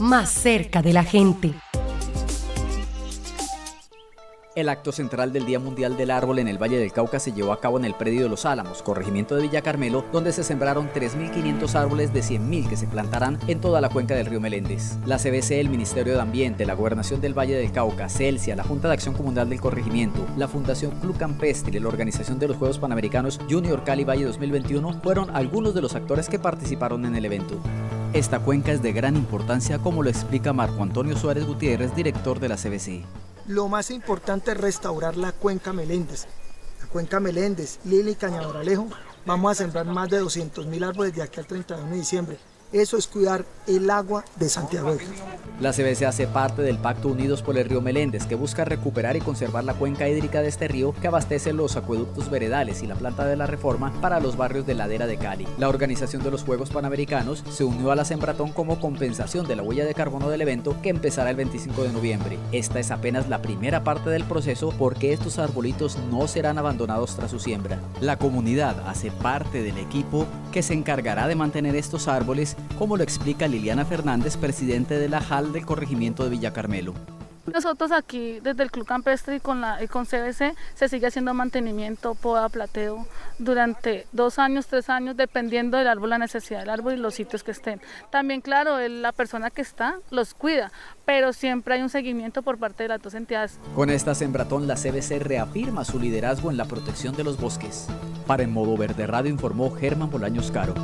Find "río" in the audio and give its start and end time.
14.26-14.42, 47.68-47.82, 50.68-50.94